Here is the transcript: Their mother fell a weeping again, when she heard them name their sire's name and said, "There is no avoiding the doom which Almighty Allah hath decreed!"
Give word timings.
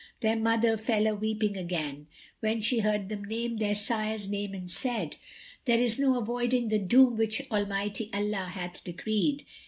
Their 0.21 0.35
mother 0.35 0.79
fell 0.79 1.05
a 1.05 1.13
weeping 1.13 1.55
again, 1.55 2.07
when 2.39 2.59
she 2.59 2.79
heard 2.79 3.07
them 3.07 3.23
name 3.25 3.57
their 3.57 3.75
sire's 3.75 4.27
name 4.27 4.55
and 4.55 4.67
said, 4.67 5.17
"There 5.65 5.77
is 5.79 5.99
no 5.99 6.17
avoiding 6.19 6.69
the 6.69 6.79
doom 6.79 7.17
which 7.17 7.43
Almighty 7.51 8.09
Allah 8.11 8.49
hath 8.51 8.83
decreed!" 8.83 9.45